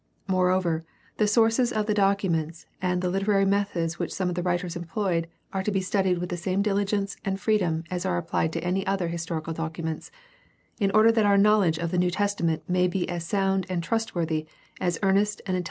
[0.27, 0.83] Moreover,
[1.17, 5.27] the sources of the documents and the Hterary methods which some of the writers employed
[5.53, 8.83] are to be studied with the same dihgence and freedom as are applied to any
[8.87, 10.09] other historical documents,
[10.79, 14.47] in order that our knowledge of the New Testament may be as sound and trustworthy
[14.79, 15.59] as earnest and intelHgent inquiry can make it.